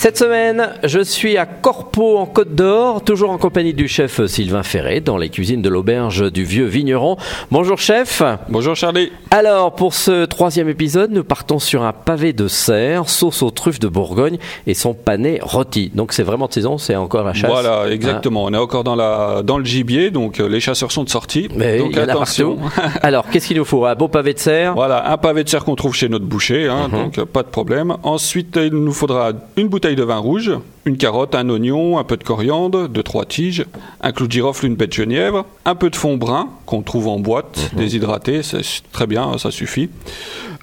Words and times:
Cette 0.00 0.16
semaine, 0.16 0.68
je 0.84 1.00
suis 1.00 1.36
à 1.38 1.44
Corpeau 1.44 2.18
en 2.18 2.26
Côte 2.26 2.54
d'Or, 2.54 3.02
toujours 3.02 3.30
en 3.30 3.36
compagnie 3.36 3.74
du 3.74 3.88
chef 3.88 4.24
Sylvain 4.26 4.62
Ferré 4.62 5.00
dans 5.00 5.16
les 5.16 5.28
cuisines 5.28 5.60
de 5.60 5.68
l'auberge 5.68 6.30
du 6.30 6.44
Vieux 6.44 6.66
Vigneron. 6.66 7.16
Bonjour 7.50 7.78
chef. 7.78 8.22
Bonjour 8.48 8.76
Charlie. 8.76 9.10
Alors 9.32 9.74
pour 9.74 9.94
ce 9.94 10.24
troisième 10.24 10.68
épisode, 10.68 11.10
nous 11.10 11.24
partons 11.24 11.58
sur 11.58 11.82
un 11.82 11.92
pavé 11.92 12.32
de 12.32 12.46
serre, 12.46 13.08
sauce 13.08 13.42
aux 13.42 13.50
truffes 13.50 13.80
de 13.80 13.88
Bourgogne 13.88 14.38
et 14.68 14.74
son 14.74 14.94
pané 14.94 15.40
rôti. 15.42 15.90
Donc 15.92 16.12
c'est 16.12 16.22
vraiment 16.22 16.46
de 16.46 16.52
saison, 16.52 16.78
c'est 16.78 16.94
encore 16.94 17.24
la 17.24 17.34
chasse. 17.34 17.50
Voilà, 17.50 17.90
exactement. 17.90 18.44
On 18.44 18.54
est 18.54 18.56
encore 18.56 18.84
dans, 18.84 18.94
la, 18.94 19.42
dans 19.42 19.58
le 19.58 19.64
gibier, 19.64 20.12
donc 20.12 20.38
euh, 20.38 20.48
les 20.48 20.60
chasseurs 20.60 20.92
sont 20.92 21.02
de 21.02 21.10
sortie. 21.10 21.48
Mais 21.56 21.78
donc 21.80 21.88
il 21.90 21.96
y 21.98 22.00
en 22.00 22.06
a 22.06 22.12
attention. 22.12 22.56
Alors 23.02 23.28
qu'est-ce 23.28 23.48
qu'il 23.48 23.56
nous 23.56 23.64
faut? 23.64 23.84
Un 23.84 23.96
beau 23.96 24.06
pavé 24.06 24.32
de 24.32 24.38
serre? 24.38 24.74
Voilà, 24.74 25.10
un 25.10 25.16
pavé 25.16 25.42
de 25.42 25.48
serre 25.48 25.64
qu'on 25.64 25.74
trouve 25.74 25.96
chez 25.96 26.08
notre 26.08 26.24
boucher, 26.26 26.68
hein, 26.68 26.86
Mhm. 26.88 26.98
donc 27.02 27.18
euh, 27.18 27.24
pas 27.26 27.42
de 27.42 27.48
problème. 27.48 27.96
Ensuite, 28.04 28.54
il 28.62 28.70
nous 28.74 28.92
faudra 28.92 29.32
une 29.56 29.66
bouteille 29.66 29.87
de 29.96 30.02
vin 30.02 30.18
rouge, 30.18 30.52
une 30.84 30.96
carotte, 30.96 31.34
un 31.34 31.48
oignon, 31.50 31.98
un 31.98 32.04
peu 32.04 32.16
de 32.16 32.24
coriandre, 32.24 32.88
deux 32.88 33.02
trois 33.02 33.24
tiges, 33.24 33.64
un 34.00 34.12
clou 34.12 34.26
de 34.26 34.32
girofle, 34.32 34.66
une 34.66 34.74
baie 34.76 34.86
de 34.86 34.92
genièvre, 34.92 35.44
un 35.64 35.74
peu 35.74 35.90
de 35.90 35.96
fond 35.96 36.16
brun 36.16 36.48
qu'on 36.66 36.82
trouve 36.82 37.08
en 37.08 37.18
boîte, 37.18 37.70
Mhm. 37.72 37.78
déshydraté, 37.78 38.42
c'est 38.42 38.62
très 38.92 39.06
bien, 39.06 39.36
ça 39.38 39.50
suffit. 39.50 39.90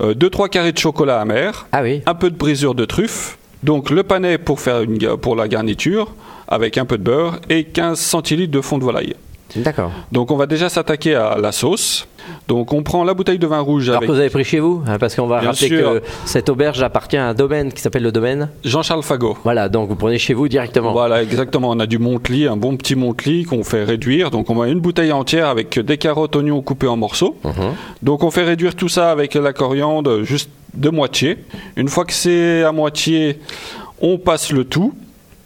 Euh, 0.02 0.14
deux 0.14 0.30
trois 0.30 0.50
carrés 0.50 0.72
de 0.72 0.78
chocolat 0.78 1.22
amer, 1.22 1.68
Ah 1.72 1.82
oui. 1.84 2.02
un 2.06 2.16
peu 2.16 2.30
de 2.30 2.36
brisure 2.36 2.76
de 2.76 2.86
truffe, 2.86 3.38
donc 3.64 3.90
le 3.90 4.04
panais 4.04 4.38
pour, 4.38 4.60
faire 4.60 4.82
une, 4.82 4.98
pour 5.18 5.36
la 5.36 5.48
garniture, 5.48 6.14
avec 6.48 6.78
un 6.78 6.86
peu 6.86 6.98
de 6.98 7.04
beurre, 7.04 7.40
et 7.50 7.64
15 7.64 8.00
centilitres 8.00 8.52
de 8.52 8.62
fond 8.62 8.78
de 8.78 8.84
volaille. 8.84 9.16
D'accord. 9.56 9.92
Donc 10.12 10.32
on 10.32 10.36
va 10.38 10.46
déjà 10.46 10.70
s'attaquer 10.70 11.16
à 11.16 11.38
la 11.38 11.52
sauce. 11.52 12.08
Donc 12.48 12.74
on 12.74 12.82
prend 12.84 13.04
la 13.04 13.14
bouteille 13.14 13.38
de 13.40 13.48
vin 13.48 13.60
rouge 13.60 13.88
Alors 13.90 13.98
avec 13.98 14.08
que 14.10 14.14
vous 14.14 14.20
avez 14.20 14.30
pris 14.30 14.44
chez 14.44 14.60
vous, 14.60 14.82
hein, 14.88 14.98
parce 14.98 15.16
qu'on 15.16 15.28
va 15.28 15.40
Bien 15.42 15.50
rappeler 15.52 15.68
sûr. 15.68 15.94
que 15.94 16.02
cette 16.26 16.50
auberge 16.50 16.82
appartient 16.82 17.18
à 17.18 17.28
un 17.28 17.34
domaine 17.34 17.72
qui 17.72 17.82
s'appelle 17.82 18.04
le 18.04 18.12
domaine. 18.12 18.50
Jean-Charles 18.64 19.04
Fagot. 19.04 19.38
Voilà, 19.44 19.70
donc 19.70 19.90
vous 19.90 19.96
prenez 19.96 20.18
chez 20.18 20.34
vous 20.34 20.48
directement. 20.48 20.92
Voilà, 20.92 21.22
exactement. 21.22 21.70
On 21.70 21.80
a 21.80 21.86
du 21.86 22.00
Montely, 22.00 22.48
un 22.48 22.58
bon 22.58 22.76
petit 22.78 22.96
Montely 22.96 23.44
qu'on 23.46 23.64
fait 23.64 23.84
réduire. 23.84 24.32
Donc 24.32 24.50
on 24.50 24.56
met 24.64 24.72
une 24.72 24.80
bouteille 24.80 25.12
entière 25.12 25.48
avec 25.48 25.80
des 25.80 25.98
carottes, 25.98 26.36
oignons 26.36 26.62
coupés 26.62 26.88
en 26.88 26.98
morceaux. 26.98 27.36
Mhm. 27.44 27.54
Donc 28.02 28.24
on 28.24 28.32
fait 28.32 28.44
réduire 28.44 28.76
tout 28.76 28.90
ça 28.90 29.12
avec 29.12 29.36
la 29.36 29.54
coriandre 29.54 30.24
juste 30.24 30.50
de 30.74 30.90
moitié. 30.90 31.38
Une 31.78 31.88
fois 31.88 32.06
que 32.06 32.14
c'est 32.14 32.64
à 32.64 32.72
moitié, 32.72 33.40
on 34.02 34.18
passe 34.18 34.52
le 34.52 34.66
tout. 34.66 34.94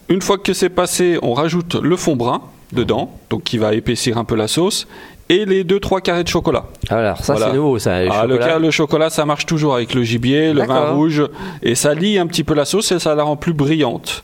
Une 0.08 0.22
fois 0.22 0.38
que 0.38 0.54
c'est 0.54 0.70
passé, 0.70 1.20
on 1.22 1.34
rajoute 1.34 1.76
le 1.76 1.96
fond 1.96 2.16
brun 2.16 2.42
dedans, 2.74 3.12
donc 3.30 3.44
qui 3.44 3.58
va 3.58 3.74
épaissir 3.74 4.18
un 4.18 4.24
peu 4.24 4.36
la 4.36 4.48
sauce, 4.48 4.88
et 5.30 5.46
les 5.46 5.64
2-3 5.64 6.02
carrés 6.02 6.24
de 6.24 6.28
chocolat. 6.30 6.66
Alors 6.90 7.18
ça 7.24 7.34
Voilà. 7.34 7.48
c'est 7.52 7.58
nouveau, 7.58 7.78
ça. 7.80 8.02
le 8.04 8.10
Ah, 8.12 8.26
le, 8.26 8.34
chocolat. 8.36 8.48
ca- 8.54 8.60
le 8.60 8.72
chocolat, 8.72 9.10
ça 9.10 9.26
marche 9.26 9.46
toujours 9.46 9.76
avec 9.76 9.94
le 9.94 10.04
gibier, 10.04 10.54
le 10.54 10.64
vin 10.64 10.92
rouge, 10.92 11.24
et 11.62 11.76
ça 11.76 11.94
lie 11.94 12.18
un 12.18 12.26
petit 12.28 12.44
peu 12.44 12.54
la 12.56 12.66
sauce 12.66 12.92
et 12.92 13.00
ça 13.00 13.14
la 13.16 13.24
rend 13.24 13.36
plus 13.36 13.54
brillante. 13.54 14.24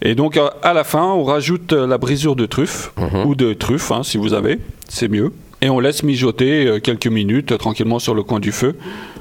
Et 0.00 0.14
donc 0.14 0.38
à 0.62 0.72
la 0.74 0.84
fin, 0.84 1.02
on 1.04 1.24
rajoute 1.24 1.72
euh, 1.72 1.86
la 1.86 1.98
brisure 1.98 2.36
de 2.36 2.46
truffe, 2.46 2.92
Mhm. 2.96 3.26
ou 3.26 3.34
de 3.34 3.52
truffe, 3.52 3.90
hein, 3.90 4.02
si 4.04 4.16
vous 4.16 4.32
avez, 4.32 4.58
c'est 4.88 5.08
mieux. 5.08 5.32
Et 5.60 5.68
on 5.70 5.80
laisse 5.80 6.02
mijoter 6.04 6.66
euh, 6.66 6.78
quelques 6.78 7.08
minutes 7.08 7.50
euh, 7.52 7.56
tranquillement 7.58 7.98
sur 7.98 8.14
le 8.14 8.22
coin 8.22 8.38
du 8.38 8.52
feu 8.52 8.76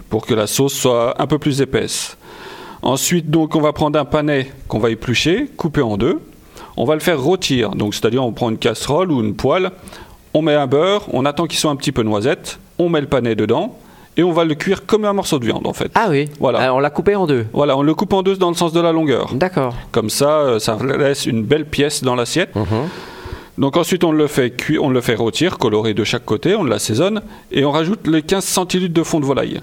pour 0.09 0.25
que 0.25 0.33
la 0.35 0.45
sauce 0.47 0.73
soit 0.73 1.19
un 1.21 1.25
peu 1.27 1.39
plus 1.39 1.61
épaisse. 1.61 2.15
Ensuite, 2.83 3.29
donc, 3.31 3.55
on 3.55 3.59
va 3.61 3.73
prendre 3.73 3.99
un 3.99 4.05
panais 4.05 4.51
qu'on 4.67 4.77
va 4.79 4.91
éplucher, 4.91 5.47
couper 5.57 5.81
en 5.81 5.97
deux. 5.97 6.19
On 6.77 6.85
va 6.85 6.93
le 6.93 6.99
faire 6.99 7.19
rôtir, 7.19 7.71
donc 7.71 7.95
c'est-à-dire 7.95 8.23
on 8.23 8.31
prend 8.31 8.49
une 8.51 8.57
casserole 8.57 9.11
ou 9.11 9.21
une 9.21 9.35
poêle, 9.35 9.71
on 10.35 10.43
met 10.43 10.53
un 10.53 10.67
beurre, 10.67 11.05
on 11.11 11.25
attend 11.25 11.47
qu'il 11.47 11.57
soit 11.57 11.71
un 11.71 11.75
petit 11.75 11.91
peu 11.91 12.03
noisette, 12.03 12.59
on 12.77 12.87
met 12.87 13.01
le 13.01 13.07
panais 13.07 13.33
dedans 13.35 13.75
et 14.15 14.23
on 14.23 14.31
va 14.31 14.45
le 14.45 14.53
cuire 14.53 14.85
comme 14.85 15.03
un 15.05 15.13
morceau 15.13 15.39
de 15.39 15.45
viande 15.45 15.65
en 15.65 15.73
fait. 15.73 15.91
Ah 15.95 16.07
oui. 16.09 16.29
Voilà. 16.39 16.59
Alors, 16.59 16.77
on 16.77 16.79
l'a 16.79 16.91
coupé 16.91 17.15
en 17.15 17.25
deux. 17.25 17.47
Voilà, 17.51 17.75
on 17.77 17.81
le 17.81 17.93
coupe 17.95 18.13
en 18.13 18.21
deux 18.21 18.35
dans 18.35 18.49
le 18.49 18.55
sens 18.55 18.73
de 18.73 18.79
la 18.79 18.91
longueur. 18.91 19.33
D'accord. 19.33 19.73
Comme 19.91 20.11
ça, 20.11 20.29
euh, 20.39 20.59
ça 20.59 20.77
laisse 20.81 21.25
une 21.25 21.43
belle 21.43 21.65
pièce 21.65 22.03
dans 22.03 22.15
l'assiette. 22.15 22.55
Mhm. 22.55 22.89
Donc 23.57 23.75
ensuite, 23.75 24.03
on 24.03 24.11
le 24.11 24.27
fait 24.27 24.51
cuire, 24.51 24.83
on 24.83 24.89
le 24.89 25.01
fait 25.01 25.15
rôtir, 25.15 25.57
coloré 25.57 25.95
de 25.95 26.03
chaque 26.03 26.25
côté, 26.25 26.55
on 26.55 26.63
l'assaisonne 26.63 27.21
et 27.51 27.65
on 27.65 27.71
rajoute 27.71 28.05
les 28.05 28.21
15 28.21 28.45
centilitres 28.45 28.93
de 28.93 29.03
fond 29.03 29.19
de 29.19 29.25
volaille. 29.25 29.61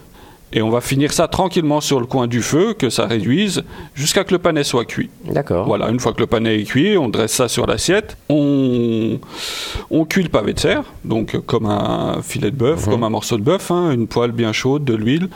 Et 0.54 0.62
on 0.62 0.70
va 0.70 0.80
finir 0.80 1.12
ça 1.12 1.26
tranquillement 1.26 1.80
sur 1.80 1.98
le 1.98 2.06
coin 2.06 2.28
du 2.28 2.40
feu, 2.40 2.74
que 2.74 2.88
ça 2.88 3.06
réduise, 3.06 3.64
jusqu'à 3.94 4.22
que 4.22 4.32
le 4.32 4.38
panais 4.38 4.62
soit 4.62 4.84
cuit. 4.84 5.10
D'accord. 5.24 5.66
Voilà, 5.66 5.88
une 5.90 5.98
fois 5.98 6.12
que 6.12 6.20
le 6.20 6.28
panais 6.28 6.60
est 6.60 6.64
cuit, 6.64 6.96
on 6.96 7.08
dresse 7.08 7.32
ça 7.32 7.48
sur 7.48 7.66
l'assiette. 7.66 8.16
On, 8.28 9.18
on 9.90 10.04
cuit 10.04 10.22
le 10.22 10.28
pavé 10.28 10.52
de 10.52 10.60
serre, 10.60 10.84
donc 11.04 11.36
comme 11.44 11.66
un 11.66 12.22
filet 12.22 12.52
de 12.52 12.56
bœuf, 12.56 12.88
comme 12.88 13.02
un 13.02 13.10
morceau 13.10 13.36
de 13.36 13.42
bœuf, 13.42 13.72
hein, 13.72 13.90
une 13.90 14.06
poêle 14.06 14.30
bien 14.30 14.52
chaude, 14.52 14.84
de 14.84 14.94
l'huile, 14.94 15.28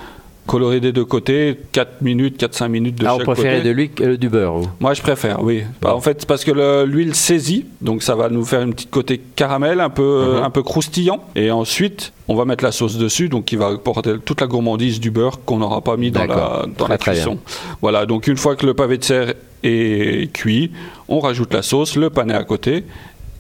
coloré 0.48 0.80
des 0.80 0.90
deux 0.92 1.04
côtés, 1.04 1.56
4 1.72 2.00
minutes, 2.02 2.40
4-5 2.42 2.68
minutes 2.68 2.96
de 2.96 3.06
ah, 3.06 3.14
on 3.14 3.18
chaque 3.18 3.26
préférait 3.26 3.56
côté. 3.58 3.68
de 3.68 3.74
l'huile 3.74 3.90
que 3.92 4.16
du 4.16 4.28
beurre. 4.28 4.62
Moi, 4.80 4.94
je 4.94 5.02
préfère, 5.02 5.44
oui. 5.44 5.62
Bah, 5.80 5.94
en 5.94 6.00
fait, 6.00 6.16
c'est 6.20 6.26
parce 6.26 6.42
que 6.44 6.50
le- 6.50 6.84
l'huile 6.86 7.14
saisit, 7.14 7.66
donc 7.82 8.02
ça 8.02 8.14
va 8.16 8.28
nous 8.30 8.44
faire 8.44 8.62
une 8.62 8.72
petite 8.72 8.90
côté 8.90 9.20
caramel, 9.36 9.78
un 9.80 9.90
peu, 9.90 10.36
Mhm. 10.38 10.42
un 10.42 10.50
peu 10.50 10.62
croustillant. 10.62 11.22
Et 11.36 11.50
ensuite, 11.50 12.12
on 12.26 12.34
va 12.34 12.44
mettre 12.46 12.64
la 12.64 12.72
sauce 12.72 12.96
dessus, 12.98 13.28
donc 13.28 13.44
qui 13.44 13.56
va 13.56 13.68
apporter 13.68 14.14
toute 14.24 14.40
la 14.40 14.46
gourmandise 14.46 14.98
du 15.00 15.10
beurre 15.10 15.38
qu'on 15.44 15.58
n'aura 15.58 15.82
pas 15.82 15.96
mis 15.98 16.10
dans 16.10 16.24
la, 16.24 16.64
dans 16.76 16.88
la 16.88 16.98
cuisson. 16.98 17.38
Voilà, 17.82 18.06
donc 18.06 18.26
une 18.26 18.36
fois 18.38 18.56
que 18.56 18.64
le 18.66 18.72
pavé 18.74 18.98
de 18.98 19.04
serre 19.04 19.34
est 19.62 20.32
cuit, 20.32 20.72
on 21.08 21.20
rajoute 21.20 21.52
la 21.52 21.62
sauce, 21.62 21.94
le 21.96 22.10
panais 22.10 22.34
à 22.34 22.44
côté, 22.44 22.84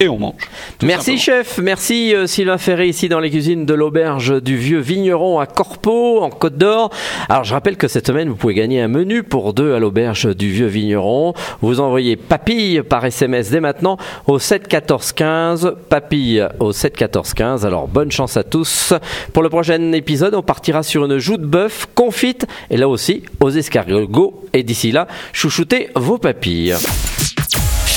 et 0.00 0.08
on 0.08 0.18
mange. 0.18 0.34
Merci 0.82 1.18
simplement. 1.18 1.42
chef, 1.42 1.58
merci 1.58 2.14
euh, 2.14 2.26
Sylvain 2.26 2.58
Ferré 2.58 2.88
ici 2.88 3.08
dans 3.08 3.20
les 3.20 3.30
cuisines 3.30 3.66
de 3.66 3.74
l'auberge 3.74 4.40
du 4.42 4.56
vieux 4.56 4.78
vigneron 4.78 5.40
à 5.40 5.46
Corpeau 5.46 6.20
en 6.22 6.30
Côte 6.30 6.56
d'Or. 6.56 6.90
Alors 7.28 7.44
je 7.44 7.52
rappelle 7.52 7.76
que 7.76 7.88
cette 7.88 8.06
semaine 8.06 8.28
vous 8.28 8.36
pouvez 8.36 8.54
gagner 8.54 8.80
un 8.80 8.88
menu 8.88 9.22
pour 9.22 9.54
deux 9.54 9.74
à 9.74 9.78
l'auberge 9.78 10.34
du 10.36 10.50
vieux 10.50 10.66
vigneron. 10.66 11.34
Vous 11.62 11.80
envoyez 11.80 12.16
papille 12.16 12.82
par 12.82 13.04
SMS 13.04 13.50
dès 13.50 13.60
maintenant 13.60 13.96
au 14.26 14.38
7 14.38 14.68
14 14.68 15.12
15, 15.12 15.74
papille 15.88 16.46
au 16.60 16.72
7 16.72 16.96
14 16.96 17.34
15. 17.34 17.66
Alors 17.66 17.88
bonne 17.88 18.12
chance 18.12 18.36
à 18.36 18.44
tous. 18.44 18.94
Pour 19.32 19.42
le 19.42 19.48
prochain 19.48 19.92
épisode, 19.92 20.34
on 20.34 20.42
partira 20.42 20.82
sur 20.82 21.04
une 21.04 21.18
joue 21.18 21.38
de 21.38 21.46
bœuf 21.46 21.88
confite 21.94 22.46
et 22.70 22.76
là 22.76 22.88
aussi 22.88 23.24
aux 23.40 23.50
escargots 23.50 24.44
et 24.52 24.62
d'ici 24.62 24.92
là, 24.92 25.08
chouchoutez 25.32 25.88
vos 25.96 26.18
papilles. 26.18 26.74